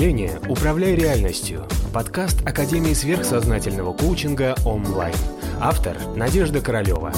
[0.00, 5.14] мышления «Управляй реальностью»– подкаст Академии сверхсознательного коучинга онлайн.
[5.60, 7.12] Автор– Надежда Королева.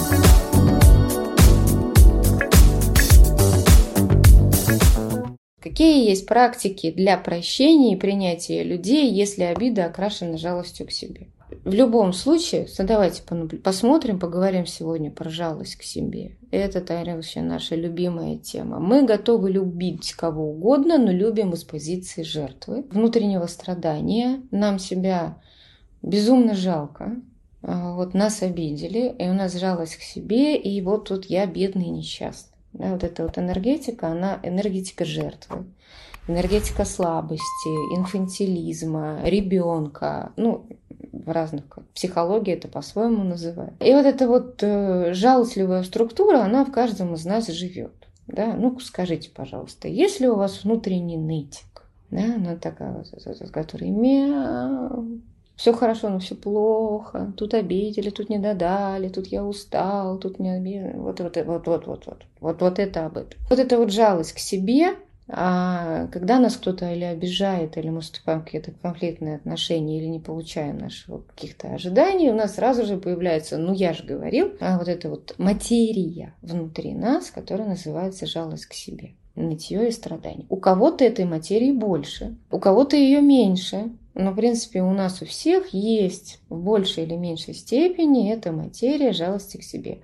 [5.60, 11.28] Какие есть практики для прощения и принятия людей, если обида окрашена жалостью к себе?
[11.65, 13.22] В любом случае, давайте
[13.62, 16.37] посмотрим, поговорим сегодня про жалость к себе.
[16.51, 18.80] Это, наверное, вообще наша любимая тема.
[18.80, 24.43] Мы готовы любить кого угодно, но любим из позиции жертвы, внутреннего страдания.
[24.51, 25.41] Нам себя
[26.02, 27.16] безумно жалко.
[27.63, 31.91] А, вот нас обидели, и у нас жалость к себе, и вот тут я бедный
[31.91, 32.59] несчастный.
[32.73, 35.66] Да, вот эта вот энергетика, она энергетика жертвы
[36.29, 40.33] энергетика слабости, инфантилизма, ребенка.
[40.37, 40.66] Ну,
[41.25, 43.75] в разных как, психологии это по-своему называют.
[43.80, 47.93] И вот эта вот э, жалостливая структура, она в каждом из нас живет.
[48.27, 48.55] Да?
[48.55, 53.05] Ну, скажите, пожалуйста, если у вас внутренний нытик, да, она такая,
[53.52, 55.21] которая мяу,
[55.57, 60.51] все хорошо, но все плохо, тут обидели, тут не додали, тут я устал, тут не
[60.51, 60.95] обидели.
[60.96, 63.39] Вот, вот, вот, вот, вот, вот, вот, вот это об этом.
[63.49, 64.96] Вот это вот жалость к себе,
[65.28, 70.20] а когда нас кто-то или обижает, или мы вступаем в какие-то конфликтные отношения, или не
[70.20, 74.88] получаем нашего каких-то ожиданий, у нас сразу же появляется, ну я же говорил, а вот
[74.88, 80.46] эта вот материя внутри нас, которая называется жалость к себе нытье и страдание.
[80.48, 85.26] У кого-то этой материи больше, у кого-то ее меньше, но, в принципе, у нас у
[85.26, 90.02] всех есть в большей или меньшей степени эта материя жалости к себе.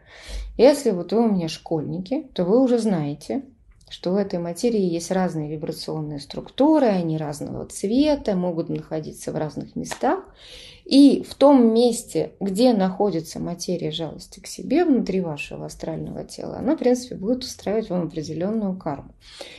[0.56, 3.42] Если вот вы у меня школьники, то вы уже знаете,
[3.90, 9.76] что в этой материи есть разные вибрационные структуры, они разного цвета, могут находиться в разных
[9.76, 10.20] местах.
[10.88, 16.76] И в том месте, где находится материя жалости к себе внутри вашего астрального тела, она,
[16.76, 19.10] в принципе, будет устраивать вам определенную карму.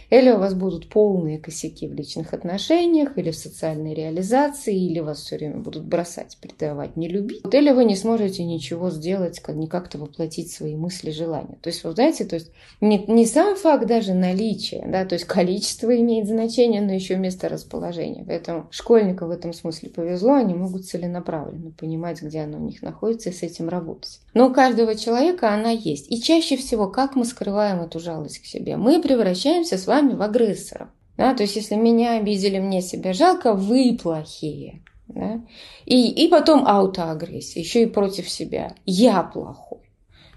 [0.10, 5.22] Или у вас будут полные косяки в личных отношениях, или в социальной реализации, или вас
[5.22, 7.44] все время будут бросать, предавать, не любить.
[7.54, 11.60] Или вы не сможете ничего сделать, как, не как-то воплотить свои мысли, желания.
[11.62, 15.26] То есть, вы знаете, то есть не, не сам факт даже наличия, да, то есть
[15.26, 18.26] количество имеет значение, но еще место расположения.
[18.28, 22.82] Поэтому школьникам в этом смысле повезло, они могут целенаправленно целенаправленно, понимать, где она у них
[22.82, 24.20] находится и с этим работать.
[24.34, 26.12] Но у каждого человека она есть.
[26.12, 28.78] И чаще всего, как мы скрываем эту жалость к себе?
[28.78, 30.90] Мы превращаемся с вами в агрессоров.
[31.18, 31.34] Да?
[31.34, 34.82] То есть, если меня обидели, мне себя жалко, вы плохие.
[35.08, 35.42] Да?
[35.86, 38.76] И, и потом аутоагрессия, еще и против себя.
[38.86, 39.89] Я плохой.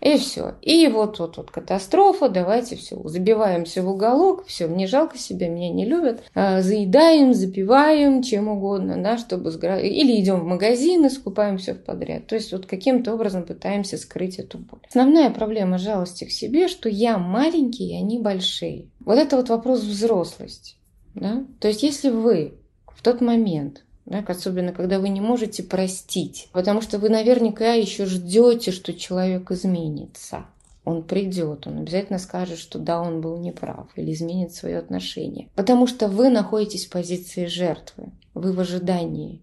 [0.03, 0.57] И все.
[0.63, 5.71] И вот вот вот катастрофа, давайте все, забиваемся в уголок, все, мне жалко себя, меня
[5.71, 9.79] не любят, а, заедаем, запиваем, чем угодно, да, чтобы сгра...
[9.79, 12.27] или идем в магазин и скупаем все подряд.
[12.27, 14.81] То есть вот каким-то образом пытаемся скрыть эту боль.
[14.89, 18.87] Основная проблема жалости к себе, что я маленький, они большие.
[18.99, 20.75] Вот это вот вопрос взрослости.
[21.15, 21.45] Да?
[21.61, 22.55] То есть если вы
[22.89, 28.07] в тот момент да, особенно когда вы не можете простить, потому что вы наверняка еще
[28.07, 30.47] ждете, что человек изменится.
[30.85, 35.49] Он придет, он обязательно скажет, что да, он был неправ, или изменит свое отношение.
[35.55, 39.41] Потому что вы находитесь в позиции жертвы, вы в ожидании.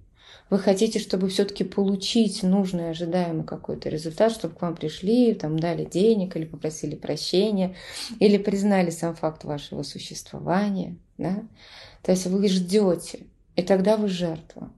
[0.49, 5.85] Вы хотите, чтобы все-таки получить нужный, ожидаемый какой-то результат, чтобы к вам пришли, там дали
[5.85, 7.75] денег, или попросили прощения,
[8.19, 10.97] или признали сам факт вашего существования.
[11.17, 11.43] Да?
[12.01, 13.27] То есть вы ждете,
[13.59, 14.71] и тогда вы жертва.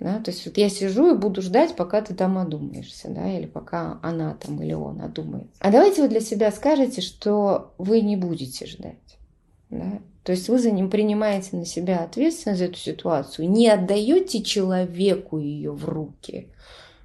[0.00, 0.18] Да?
[0.18, 4.00] То есть вот я сижу и буду ждать, пока ты там одумаешься, да, или пока
[4.02, 5.52] она там или он одумается.
[5.60, 8.96] А давайте вы для себя скажете, что вы не будете ждать.
[9.70, 10.00] Да?
[10.24, 15.38] То есть вы за ним принимаете на себя ответственность за эту ситуацию, не отдаете человеку
[15.38, 16.48] ее в руки,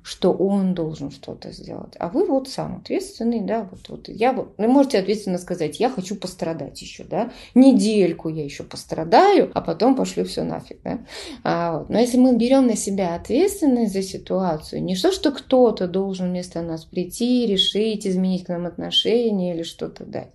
[0.08, 1.96] что он должен что-то сделать.
[2.00, 5.90] А вы вот сам ответственный, да, вот, вот я вот, вы можете ответственно сказать, я
[5.90, 11.00] хочу пострадать еще, да, недельку я еще пострадаю, а потом пошлю все нафиг, да.
[11.44, 11.90] А, вот.
[11.90, 16.62] Но если мы берем на себя ответственность за ситуацию, не то, что кто-то должен вместо
[16.62, 20.32] нас прийти, решить, изменить к нам отношения или что-то дать,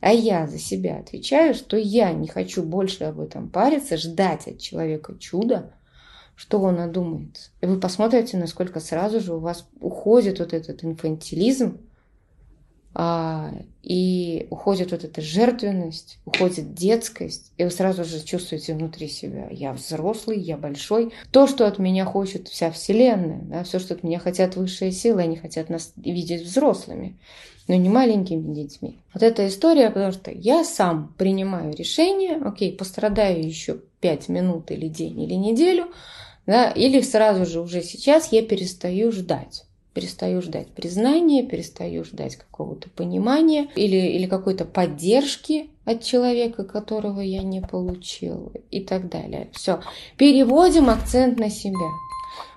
[0.00, 4.58] а я за себя отвечаю, что я не хочу больше об этом париться, ждать от
[4.58, 5.72] человека чуда,
[6.36, 7.50] что он одумается.
[7.60, 11.78] И вы посмотрите, насколько сразу же у вас уходит вот этот инфантилизм,
[12.96, 13.50] а,
[13.82, 19.72] и уходит вот эта жертвенность, уходит детскость, и вы сразу же чувствуете внутри себя, я
[19.72, 21.12] взрослый, я большой.
[21.32, 25.22] То, что от меня хочет вся Вселенная, да, все, что от меня хотят высшие силы,
[25.22, 27.18] они хотят нас видеть взрослыми,
[27.66, 29.00] но не маленькими детьми.
[29.12, 34.86] Вот эта история, потому что я сам принимаю решение, окей, пострадаю еще пять минут или
[34.86, 35.86] день или неделю,
[36.44, 39.64] да, или сразу же уже сейчас я перестаю ждать.
[39.94, 47.42] перестаю ждать признания, перестаю ждать какого-то понимания или, или какой-то поддержки от человека, которого я
[47.42, 49.48] не получил и так далее.
[49.52, 49.80] Все.
[50.18, 51.88] Переводим акцент на себя.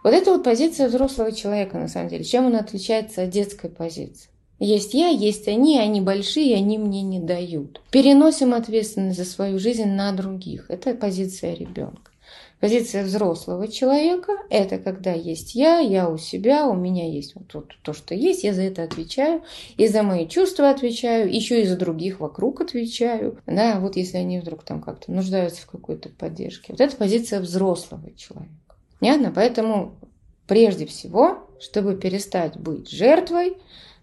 [0.03, 2.23] Вот это вот позиция взрослого человека, на самом деле.
[2.23, 4.29] Чем она отличается от детской позиции?
[4.59, 7.81] Есть я, есть они, они большие, они мне не дают.
[7.92, 10.65] Переносим ответственность за свою жизнь на других.
[10.69, 12.12] Это позиция ребенка.
[12.59, 17.71] Позиция взрослого человека– это когда есть я, я у себя, у меня есть вот, вот
[17.83, 19.44] то, что есть, я за это отвечаю,
[19.77, 23.38] и за мои чувства отвечаю, еще и за других вокруг отвечаю.
[23.45, 26.74] Да, вот если они вдруг там как-то нуждаются в какой-то поддержке.
[26.74, 28.56] Вот это позиция взрослого человека.
[29.00, 29.31] Понятно?
[29.36, 29.94] Поэтому
[30.48, 33.57] прежде всего, чтобы перестать быть жертвой,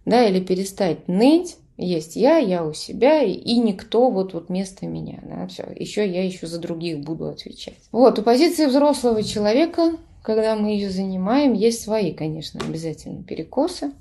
[0.04, 5.20] да, или перестать ныть, есть я, я у себя, и никто вот, вот вместо меня.
[5.22, 5.66] Да, все.
[5.74, 7.78] Еще я еще за других буду отвечать.
[7.90, 13.92] Вот, у позиции взрослого человека, когда мы ее занимаем, есть свои, конечно, обязательно перекосы.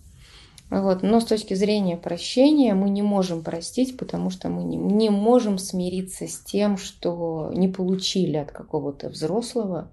[0.70, 1.04] Вот.
[1.04, 5.58] Но с точки зрения прощения мы не можем простить, потому что мы не, не можем
[5.58, 9.92] смириться с тем, что не получили от какого-то взрослого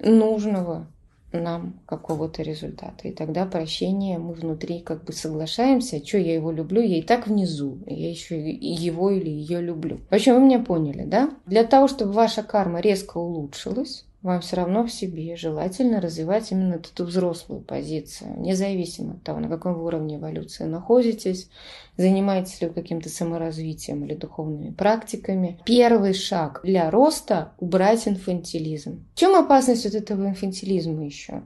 [0.00, 0.86] нужного
[1.32, 3.08] нам какого-то результата.
[3.08, 7.26] И тогда прощение мы внутри как бы соглашаемся, что я его люблю, я и так
[7.26, 10.00] внизу, я еще его или ее люблю.
[10.10, 11.30] В общем, вы меня поняли, да?
[11.46, 16.74] Для того, чтобы ваша карма резко улучшилась, вам все равно в себе желательно развивать именно
[16.74, 21.48] эту взрослую позицию, независимо от того, на каком уровне эволюции находитесь,
[21.96, 25.60] занимаетесь ли вы каким-то саморазвитием или духовными практиками.
[25.64, 29.04] Первый шаг для роста– убрать инфантилизм.
[29.14, 31.42] В чем опасность вот этого инфантилизма еще?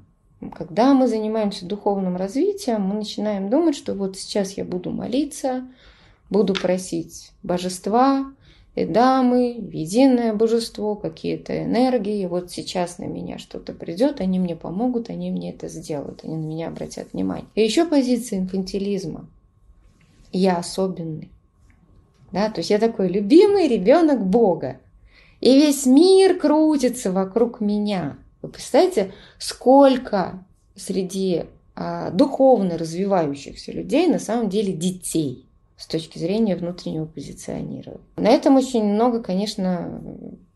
[0.55, 5.69] Когда мы занимаемся духовным развитием, мы начинаем думать, что вот сейчас я буду молиться,
[6.31, 8.33] буду просить божества,
[8.75, 12.25] и дамы, единое божество, какие-то энергии.
[12.27, 16.47] Вот сейчас на меня что-то придет, они мне помогут, они мне это сделают, они на
[16.47, 17.47] меня обратят внимание.
[17.55, 19.27] И еще позиция инфантилизма.
[20.33, 21.29] Я особенный.
[22.33, 24.79] Да, то есть я такой любимый ребенок Бога.
[25.41, 28.17] И весь мир крутится вокруг меня.
[28.41, 30.43] Вы представляете, сколько
[30.77, 35.45] среди а, духовно развивающихся людей на самом деле детей–
[35.83, 38.07] с точки зрения внутреннего позиционирования.
[38.17, 40.01] На этом очень много, конечно,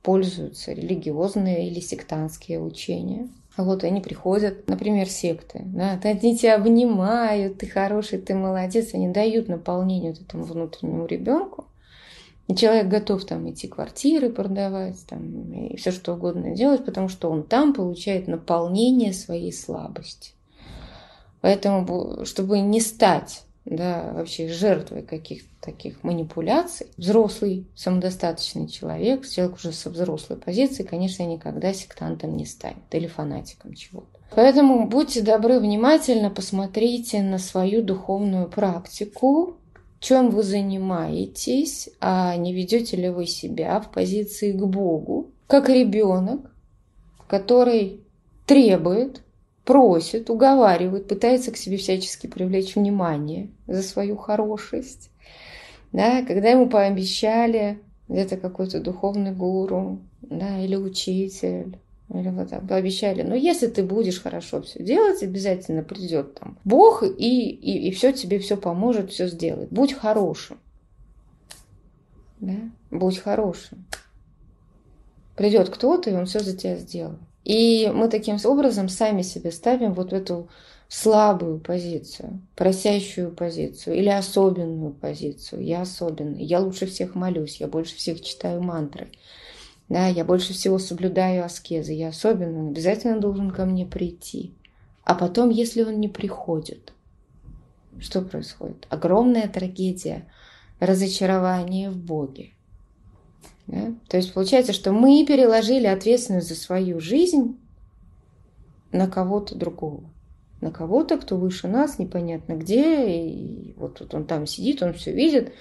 [0.00, 3.28] пользуются религиозные или сектантские учения.
[3.56, 9.08] А вот они приходят, например, секты, да, они тебя обнимают, ты хороший, ты молодец, они
[9.08, 11.64] дают наполнение вот этому внутреннему ребенку,
[12.46, 17.30] и человек готов там идти квартиры продавать, там, и все что угодно делать, потому что
[17.30, 20.34] он там получает наполнение своей слабости.
[21.40, 29.72] Поэтому, чтобы не стать да, вообще жертвой каких-то таких манипуляций, взрослый, самодостаточный человек, человек уже
[29.72, 34.06] со взрослой позиции, конечно, никогда сектантом не станет или фанатиком чего-то.
[34.34, 39.56] Поэтому будьте добры, внимательно посмотрите на свою духовную практику,
[39.98, 46.52] чем вы занимаетесь, а не ведете ли вы себя в позиции к Богу, как ребенок,
[47.26, 48.00] который
[48.46, 49.22] требует
[49.66, 55.10] просит, уговаривает, пытается к себе всячески привлечь внимание за свою хорошесть.
[55.92, 61.78] Да, когда ему пообещали где-то какой-то духовный гуру да, или учитель,
[62.14, 67.02] или вот так пообещали, но если ты будешь хорошо все делать, обязательно придет там Бог
[67.02, 69.70] и, и, и все тебе все поможет, все сделает.
[69.70, 70.58] Будь хорошим.
[72.38, 72.70] Да?
[72.92, 73.84] Будь хорошим.
[75.34, 77.18] Придет кто-то, и он все за тебя сделает.
[77.46, 80.48] И мы таким образом сами себе ставим вот эту
[80.88, 85.62] слабую позицию, просящую позицию или особенную позицию.
[85.62, 89.12] Я особенный, я лучше всех молюсь, я больше всех читаю мантры.
[89.88, 94.52] Да, я больше всего соблюдаю аскезы, я особенный, он обязательно должен ко мне прийти.
[95.04, 96.94] А потом, если он не приходит,
[98.00, 98.88] что происходит?
[98.90, 100.26] Огромная трагедия,
[100.80, 102.55] разочарование в Боге.
[103.66, 103.94] Да?
[104.08, 107.58] То есть получается, что мы переложили ответственность за свою жизнь
[108.92, 110.04] на кого-то другого.
[110.60, 113.10] На кого-то, кто выше нас, непонятно где.
[113.10, 115.52] И вот тут он там сидит, он все видит.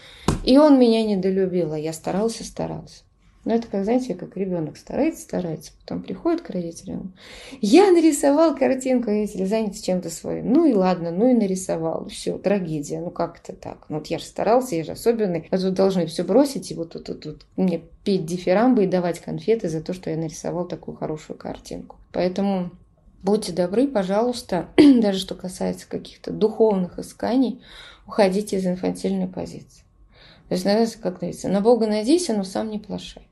[0.46, 3.04] И он меня недолюбил, а я старался, старался.
[3.46, 7.14] Ну, это как, знаете, как ребенок старается, старается, потом приходит к родителям.
[7.62, 10.52] Я нарисовал картинку, родители заняты чем-то своим.
[10.52, 12.08] Ну и ладно, ну и нарисовал.
[12.10, 13.00] Все, трагедия.
[13.00, 13.86] Ну как это так?
[13.88, 15.48] Ну вот я же старался, я же особенный.
[15.52, 19.20] А тут должны все бросить и вот тут, тут, тут мне петь дифирамбы и давать
[19.20, 21.98] конфеты за то, что я нарисовал такую хорошую картинку.
[22.14, 22.72] Поэтому
[23.22, 27.62] будьте добры, пожалуйста, даже что касается каких-то духовных исканий,
[28.08, 29.84] уходите из инфантильной позиции.
[30.50, 33.28] То есть, как говорится, на Бога надейся, но сам не плашай.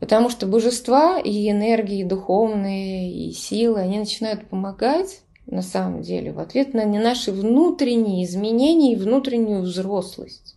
[0.00, 6.40] Потому что божества и энергии духовные, и силы, они начинают помогать на самом деле, в
[6.40, 10.56] ответ на наши внутренние изменения и внутреннюю взрослость.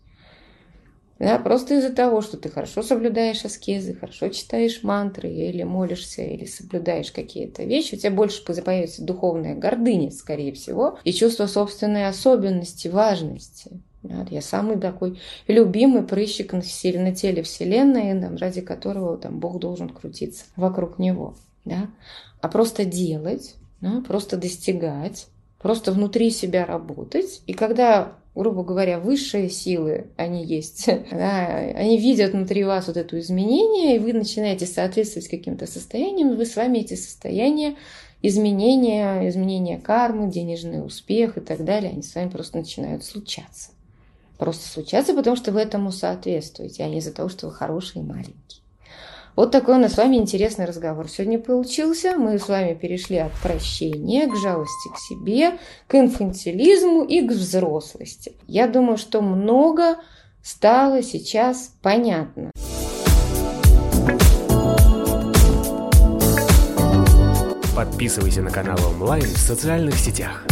[1.20, 6.46] Да, просто из-за того, что ты хорошо соблюдаешь аскезы, хорошо читаешь мантры или молишься, или
[6.46, 12.88] соблюдаешь какие-то вещи, у тебя больше появится духовная гордыня, скорее всего, и чувство собственной особенности,
[12.88, 13.82] важности.
[14.04, 21.00] Я самый такой любимый прыщик на теле Вселенной, ради которого там, Бог должен крутиться вокруг
[21.00, 21.36] него.
[21.66, 21.90] Да?
[22.42, 25.28] А просто делать, да, просто достигать,
[25.62, 27.42] просто внутри себя работать.
[27.46, 33.20] И когда грубо говоря, высшие силы, они есть, да, они видят внутри вас вот это
[33.20, 37.76] изменение, и вы начинаете соответствовать каким-то состояниям, вы с вами эти состояния,
[38.22, 43.72] изменения, изменения кармы, денежный успех и так далее, они с вами просто начинают случаться.
[44.40, 48.06] Просто случаться, потому что вы этому соответствуете, а не из-за того, что вы хороший и
[48.06, 48.64] маленький.
[49.36, 52.16] Вот такой у нас с вами интересный разговор сегодня получился.
[52.18, 58.34] Мы с вами перешли от прощения к жалости к себе, к инфантилизму и к взрослости.
[58.48, 59.98] Я думаю, что много
[60.42, 62.52] стало сейчас понятно.
[67.76, 70.49] Подписывайся на канал онлайн в социальных сетях.